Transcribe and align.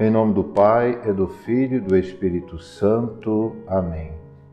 Em 0.00 0.08
nome 0.08 0.32
do 0.32 0.42
Pai, 0.42 0.98
e 1.04 1.12
do 1.12 1.28
Filho 1.28 1.76
e 1.76 1.80
do 1.80 1.94
Espírito 1.94 2.58
Santo. 2.58 3.56
Amém. 3.68 4.12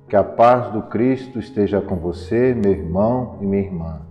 Que 0.10 0.18
a 0.18 0.22
paz 0.22 0.70
do 0.74 0.82
Cristo 0.82 1.40
esteja 1.40 1.80
com 1.80 1.96
você, 1.96 2.54
meu 2.54 2.74
irmão 2.74 3.38
e 3.40 3.46
minha 3.46 3.64
irmã. 3.64 4.02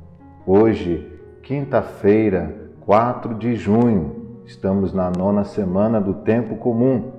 Hoje, 0.46 1.06
quinta-feira, 1.42 2.70
4 2.80 3.34
de 3.34 3.54
junho, 3.54 4.40
estamos 4.46 4.94
na 4.94 5.10
nona 5.10 5.44
semana 5.44 6.00
do 6.00 6.14
tempo 6.14 6.56
comum. 6.56 7.12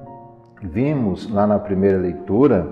Vimos 0.63 1.29
lá 1.29 1.45
na 1.45 1.59
primeira 1.59 1.99
leitura 1.99 2.67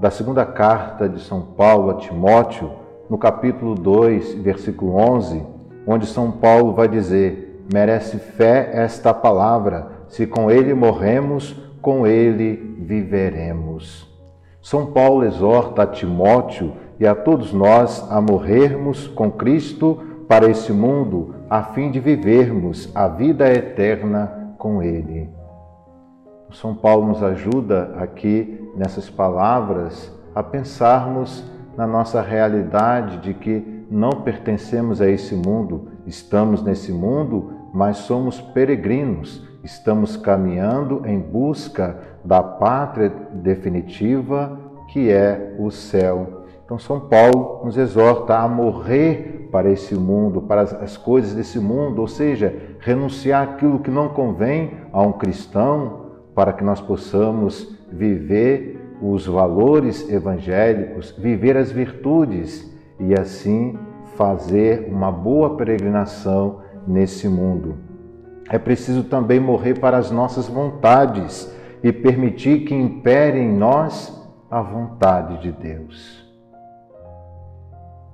da 0.00 0.10
segunda 0.10 0.44
carta 0.44 1.08
de 1.08 1.20
São 1.20 1.40
Paulo 1.40 1.90
a 1.90 1.94
Timóteo, 1.98 2.72
no 3.08 3.16
capítulo 3.16 3.76
2, 3.76 4.34
versículo 4.34 4.96
11, 4.96 5.40
onde 5.86 6.04
São 6.04 6.32
Paulo 6.32 6.72
vai 6.72 6.88
dizer: 6.88 7.64
merece 7.72 8.18
fé 8.18 8.70
esta 8.72 9.14
palavra, 9.14 9.93
se 10.14 10.28
com 10.28 10.48
ele 10.48 10.72
morremos, 10.74 11.56
com 11.82 12.06
ele 12.06 12.76
viveremos. 12.78 14.08
São 14.62 14.86
Paulo 14.86 15.24
exorta 15.24 15.82
a 15.82 15.86
Timóteo 15.88 16.72
e 17.00 17.06
a 17.06 17.16
todos 17.16 17.52
nós 17.52 18.08
a 18.08 18.20
morrermos 18.20 19.08
com 19.08 19.28
Cristo 19.28 19.98
para 20.28 20.48
esse 20.48 20.72
mundo, 20.72 21.34
a 21.50 21.64
fim 21.64 21.90
de 21.90 21.98
vivermos 21.98 22.88
a 22.94 23.08
vida 23.08 23.52
eterna 23.52 24.54
com 24.56 24.80
Ele. 24.80 25.28
São 26.52 26.76
Paulo 26.76 27.08
nos 27.08 27.20
ajuda 27.20 27.96
aqui 27.98 28.70
nessas 28.76 29.10
palavras 29.10 30.16
a 30.32 30.44
pensarmos 30.44 31.44
na 31.76 31.88
nossa 31.88 32.22
realidade 32.22 33.18
de 33.18 33.34
que 33.34 33.84
não 33.90 34.22
pertencemos 34.22 35.00
a 35.00 35.08
esse 35.08 35.34
mundo, 35.34 35.88
estamos 36.06 36.62
nesse 36.62 36.92
mundo, 36.92 37.52
mas 37.74 37.96
somos 37.96 38.40
peregrinos, 38.40 39.42
estamos 39.64 40.16
caminhando 40.16 41.02
em 41.06 41.18
busca 41.18 41.98
da 42.24 42.42
pátria 42.42 43.10
definitiva 43.32 44.58
que 44.88 45.10
é 45.10 45.56
o 45.58 45.70
céu. 45.70 46.44
Então, 46.64 46.78
São 46.78 47.00
Paulo 47.00 47.62
nos 47.64 47.76
exorta 47.76 48.38
a 48.38 48.48
morrer 48.48 49.48
para 49.50 49.70
esse 49.70 49.94
mundo, 49.94 50.42
para 50.42 50.62
as 50.62 50.96
coisas 50.96 51.34
desse 51.34 51.58
mundo, 51.58 52.00
ou 52.00 52.08
seja, 52.08 52.54
renunciar 52.80 53.42
aquilo 53.42 53.80
que 53.80 53.90
não 53.90 54.08
convém 54.08 54.72
a 54.92 55.02
um 55.02 55.12
cristão, 55.12 56.04
para 56.34 56.52
que 56.52 56.64
nós 56.64 56.80
possamos 56.80 57.76
viver 57.90 58.96
os 59.00 59.26
valores 59.26 60.08
evangélicos, 60.10 61.12
viver 61.18 61.56
as 61.56 61.70
virtudes 61.70 62.72
e 62.98 63.14
assim 63.14 63.78
fazer 64.16 64.88
uma 64.90 65.10
boa 65.12 65.56
peregrinação 65.56 66.60
nesse 66.86 67.28
mundo. 67.28 67.93
É 68.50 68.58
preciso 68.58 69.04
também 69.04 69.40
morrer 69.40 69.78
para 69.78 69.96
as 69.96 70.10
nossas 70.10 70.48
vontades 70.48 71.52
e 71.82 71.92
permitir 71.92 72.64
que 72.64 72.74
impere 72.74 73.38
em 73.38 73.52
nós 73.52 74.12
a 74.50 74.60
vontade 74.60 75.40
de 75.40 75.52
Deus. 75.52 76.24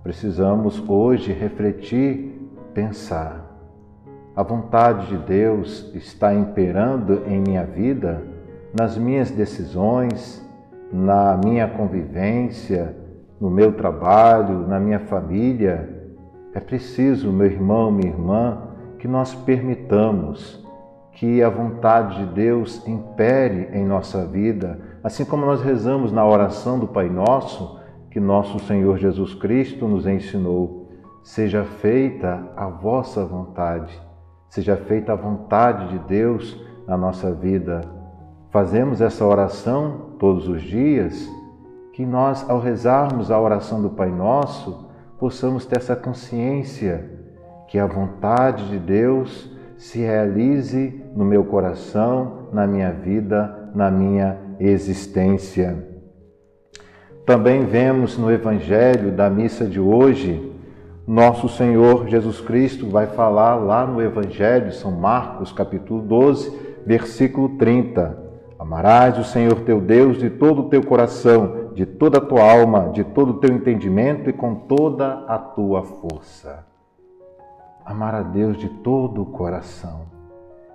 Precisamos 0.02 0.82
hoje 0.88 1.32
refletir, 1.32 2.50
pensar. 2.72 3.46
A 4.34 4.42
vontade 4.42 5.08
de 5.08 5.18
Deus 5.18 5.90
está 5.94 6.32
imperando 6.32 7.22
em 7.26 7.40
minha 7.40 7.64
vida, 7.64 8.22
nas 8.78 8.96
minhas 8.96 9.30
decisões, 9.30 10.42
na 10.92 11.36
minha 11.36 11.68
convivência, 11.68 12.96
no 13.40 13.50
meu 13.50 13.72
trabalho, 13.72 14.66
na 14.66 14.80
minha 14.80 15.00
família. 15.00 15.88
É 16.54 16.60
preciso, 16.60 17.30
meu 17.30 17.46
irmão, 17.46 17.90
minha 17.90 18.12
irmã, 18.12 18.69
que 19.00 19.08
nós 19.08 19.34
permitamos 19.34 20.64
que 21.12 21.42
a 21.42 21.48
vontade 21.48 22.24
de 22.24 22.32
Deus 22.32 22.86
impere 22.86 23.68
em 23.72 23.84
nossa 23.84 24.24
vida, 24.24 24.80
assim 25.02 25.24
como 25.24 25.44
nós 25.44 25.60
rezamos 25.60 26.12
na 26.12 26.24
oração 26.24 26.78
do 26.78 26.86
Pai 26.86 27.08
Nosso, 27.08 27.80
que 28.10 28.20
nosso 28.20 28.58
Senhor 28.60 28.96
Jesus 28.98 29.34
Cristo 29.34 29.88
nos 29.88 30.06
ensinou. 30.06 30.88
Seja 31.24 31.64
feita 31.64 32.52
a 32.56 32.68
vossa 32.68 33.24
vontade, 33.24 34.00
seja 34.48 34.76
feita 34.76 35.12
a 35.12 35.16
vontade 35.16 35.88
de 35.88 35.98
Deus 35.98 36.56
na 36.86 36.96
nossa 36.96 37.32
vida 37.34 38.00
fazemos 38.50 39.00
essa 39.00 39.24
oração 39.24 40.10
todos 40.18 40.48
os 40.48 40.62
dias, 40.62 41.28
que 41.92 42.04
nós, 42.04 42.48
ao 42.48 42.60
rezarmos 42.60 43.30
a 43.30 43.40
oração 43.40 43.80
do 43.80 43.90
Pai 43.90 44.10
Nosso, 44.10 44.88
possamos 45.18 45.64
ter 45.66 45.78
essa 45.78 45.96
consciência 45.96 47.19
que 47.70 47.78
a 47.78 47.86
vontade 47.86 48.68
de 48.68 48.78
Deus 48.80 49.48
se 49.78 50.00
realize 50.00 51.02
no 51.14 51.24
meu 51.24 51.44
coração, 51.44 52.48
na 52.52 52.66
minha 52.66 52.90
vida, 52.90 53.70
na 53.72 53.88
minha 53.88 54.36
existência. 54.58 55.86
Também 57.24 57.64
vemos 57.64 58.18
no 58.18 58.28
Evangelho 58.28 59.12
da 59.12 59.30
missa 59.30 59.66
de 59.66 59.78
hoje, 59.78 60.52
nosso 61.06 61.48
Senhor 61.48 62.08
Jesus 62.08 62.40
Cristo 62.40 62.88
vai 62.88 63.06
falar 63.06 63.54
lá 63.54 63.86
no 63.86 64.02
Evangelho, 64.02 64.72
São 64.72 64.90
Marcos, 64.90 65.52
capítulo 65.52 66.02
12, 66.02 66.82
versículo 66.84 67.50
30. 67.50 68.18
Amarás 68.58 69.16
o 69.16 69.22
Senhor 69.22 69.60
teu 69.60 69.80
Deus 69.80 70.18
de 70.18 70.28
todo 70.28 70.62
o 70.62 70.68
teu 70.68 70.84
coração, 70.84 71.70
de 71.72 71.86
toda 71.86 72.18
a 72.18 72.20
tua 72.20 72.42
alma, 72.42 72.90
de 72.92 73.04
todo 73.04 73.30
o 73.30 73.38
teu 73.38 73.54
entendimento 73.54 74.28
e 74.28 74.32
com 74.32 74.56
toda 74.56 75.24
a 75.28 75.38
tua 75.38 75.84
força. 75.84 76.68
Amar 77.84 78.14
a 78.14 78.22
Deus 78.22 78.58
de 78.58 78.68
todo 78.68 79.22
o 79.22 79.26
coração. 79.26 80.02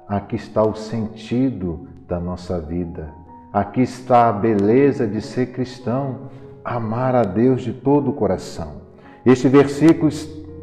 Aqui 0.08 0.36
está 0.36 0.64
o 0.64 0.76
sentido 0.76 1.88
da 2.08 2.20
nossa 2.20 2.60
vida. 2.60 3.10
Aqui 3.52 3.82
está 3.82 4.30
a 4.30 4.34
beleza 4.34 5.08
de 5.08 5.22
ser 5.22 5.48
cristão, 5.54 6.30
amar 6.64 7.16
a 7.16 7.24
Deus 7.24 7.62
de 7.62 7.74
todo 7.74 8.10
o 8.12 8.14
coração. 8.14 8.82
Este 9.26 9.48
versículo, 9.48 10.12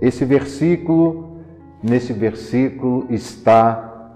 esse 0.00 0.24
versículo, 0.24 1.38
nesse 1.82 2.12
versículo 2.12 3.06
está 3.08 4.10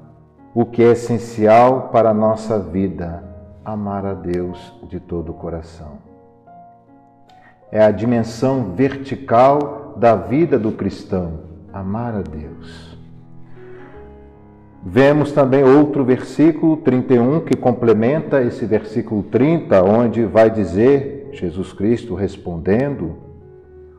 o 0.54 0.64
que 0.64 0.82
é 0.82 0.92
essencial 0.92 1.88
para 1.88 2.10
a 2.10 2.14
nossa 2.14 2.58
vida: 2.58 3.24
amar 3.64 4.04
a 4.06 4.14
Deus 4.14 4.72
de 4.88 5.00
todo 5.00 5.30
o 5.30 5.34
coração. 5.34 5.98
É 7.72 7.82
a 7.82 7.90
dimensão 7.90 8.74
vertical 8.74 9.94
da 9.96 10.14
vida 10.14 10.58
do 10.58 10.70
cristão, 10.72 11.40
amar 11.78 12.14
a 12.14 12.22
Deus. 12.22 12.96
Vemos 14.84 15.32
também 15.32 15.64
outro 15.64 16.04
versículo 16.04 16.76
31 16.76 17.40
que 17.40 17.56
complementa 17.56 18.42
esse 18.42 18.64
versículo 18.64 19.22
30, 19.24 19.82
onde 19.82 20.24
vai 20.24 20.48
dizer, 20.48 21.30
Jesus 21.32 21.72
Cristo 21.72 22.14
respondendo: 22.14 23.16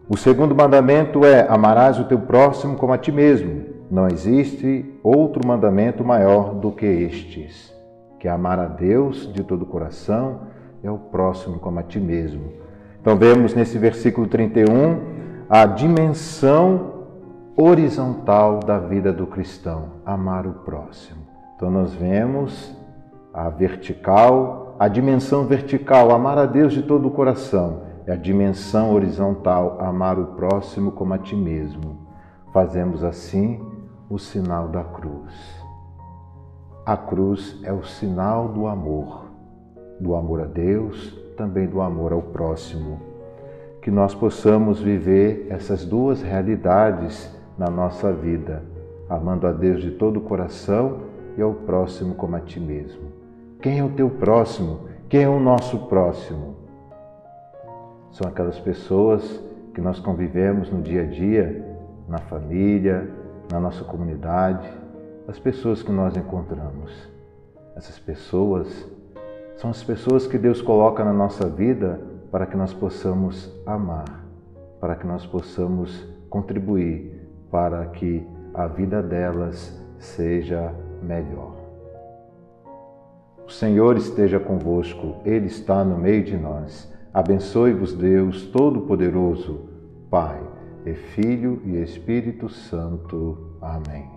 O 0.08 0.16
segundo 0.16 0.56
mandamento 0.56 1.26
é: 1.26 1.46
amarás 1.50 2.00
o 2.00 2.06
teu 2.06 2.20
próximo 2.20 2.78
como 2.78 2.94
a 2.94 2.98
ti 2.98 3.12
mesmo. 3.12 3.66
Não 3.92 4.08
existe 4.08 4.86
outro 5.04 5.46
mandamento 5.46 6.04
maior 6.04 6.54
do 6.56 6.72
que 6.72 6.86
estes, 6.86 7.74
que 8.20 8.28
é 8.28 8.32
amar 8.32 8.60
a 8.60 8.68
Deus 8.68 9.32
de 9.32 9.44
todo 9.44 9.64
o 9.64 9.66
coração 9.66 10.42
e 10.84 10.88
ao 10.88 10.98
próximo 10.98 11.60
como 11.60 11.80
a 11.80 11.84
ti 11.84 12.00
mesmo. 12.00 12.52
Então 13.02 13.16
vemos 13.18 13.54
nesse 13.54 13.78
versículo 13.78 14.28
31 14.28 15.00
a 15.50 15.66
dimensão 15.66 16.97
horizontal 17.60 18.60
da 18.60 18.78
vida 18.78 19.12
do 19.12 19.26
cristão, 19.26 19.94
amar 20.06 20.46
o 20.46 20.54
próximo. 20.54 21.22
Então 21.56 21.72
nós 21.72 21.92
vemos 21.92 22.72
a 23.34 23.50
vertical, 23.50 24.76
a 24.78 24.88
dimensão 24.88 25.48
vertical, 25.48 26.12
amar 26.12 26.38
a 26.38 26.46
Deus 26.46 26.72
de 26.72 26.84
todo 26.84 27.08
o 27.08 27.12
coração, 27.12 27.82
e 28.06 28.12
a 28.12 28.16
dimensão 28.16 28.94
horizontal, 28.94 29.80
amar 29.82 30.20
o 30.20 30.36
próximo 30.36 30.92
como 30.92 31.16
a 31.16 31.18
ti 31.18 31.36
mesmo. 31.36 32.08
Fazemos 32.54 33.04
assim 33.04 33.60
o 34.08 34.20
sinal 34.20 34.68
da 34.68 34.84
cruz. 34.84 35.34
A 36.86 36.96
cruz 36.96 37.60
é 37.64 37.74
o 37.74 37.84
sinal 37.84 38.50
do 38.50 38.68
amor, 38.68 39.32
do 40.00 40.16
amor 40.16 40.42
a 40.42 40.46
Deus, 40.46 41.12
também 41.36 41.66
do 41.66 41.82
amor 41.82 42.14
ao 42.14 42.22
próximo. 42.22 43.02
Que 43.82 43.90
nós 43.90 44.14
possamos 44.14 44.80
viver 44.80 45.48
essas 45.50 45.84
duas 45.84 46.22
realidades 46.22 47.36
na 47.58 47.70
nossa 47.70 48.12
vida, 48.14 48.64
amando 49.10 49.48
a 49.48 49.52
Deus 49.52 49.82
de 49.82 49.92
todo 49.92 50.18
o 50.18 50.22
coração 50.22 51.00
e 51.38 51.42
ao 51.42 51.54
próximo 51.54 52.16
como 52.16 52.36
a 52.36 52.40
ti 52.40 52.60
mesmo. 52.60 53.02
Quem 53.62 53.80
é 53.80 53.84
o 53.84 53.90
teu 53.90 54.10
próximo? 54.10 54.82
Quem 55.10 55.24
é 55.24 55.30
o 55.30 55.40
nosso 55.40 55.88
próximo? 55.88 56.56
São 58.12 58.28
aquelas 58.28 58.60
pessoas 58.60 59.44
que 59.74 59.82
nós 59.82 60.00
convivemos 60.00 60.72
no 60.72 60.82
dia 60.82 61.04
a 61.04 61.06
dia, 61.06 61.78
na 62.08 62.20
família, 62.20 63.10
na 63.52 63.60
nossa 63.60 63.84
comunidade, 63.84 64.70
as 65.28 65.40
pessoas 65.40 65.82
que 65.82 65.92
nós 65.92 66.16
encontramos. 66.16 67.10
Essas 67.76 68.00
pessoas 68.00 68.88
são 69.56 69.70
as 69.70 69.84
pessoas 69.84 70.28
que 70.28 70.38
Deus 70.38 70.62
coloca 70.62 71.04
na 71.04 71.14
nossa 71.14 71.50
vida 71.50 72.00
para 72.32 72.46
que 72.46 72.56
nós 72.56 72.74
possamos 72.74 73.52
amar, 73.66 74.24
para 74.80 74.96
que 74.96 75.08
nós 75.08 75.26
possamos 75.26 76.08
contribuir 76.30 77.17
para 77.52 77.86
que 77.88 78.26
a 78.54 78.68
vida 78.68 79.02
delas 79.02 79.80
seja 80.00 80.74
melhor. 81.02 81.56
O 83.46 83.52
Senhor 83.52 83.96
esteja 83.96 84.40
convosco, 84.40 85.16
Ele 85.24 85.48
está 85.48 85.84
no 85.84 85.98
meio 85.98 86.24
de 86.24 86.36
nós. 86.36 86.92
Abençoe-vos, 87.14 87.94
Deus 87.94 88.46
Todo-Poderoso, 88.48 89.70
Pai, 90.10 90.42
e 90.86 90.94
Filho 90.94 91.62
e 91.66 91.82
Espírito 91.82 92.50
Santo. 92.50 93.58
Amém. 93.62 94.17